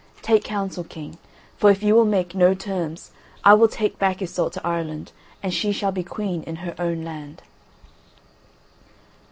Take 0.23 0.43
counsel, 0.43 0.83
King, 0.83 1.19
for 1.57 1.69
if 1.69 1.83
you 1.83 1.93
will 1.93 2.05
make 2.07 2.33
no 2.33 2.55
terms 2.55 3.11
I 3.43 3.53
will 3.53 3.67
take 3.67 3.99
back 3.99 4.19
Iseult 4.19 4.53
to 4.53 4.67
Ireland, 4.67 5.11
and 5.43 5.53
she 5.53 5.71
shall 5.71 5.91
be 5.91 6.03
Queen 6.03 6.41
in 6.41 6.55
her 6.55 6.73
own 6.79 7.03
land. 7.03 7.43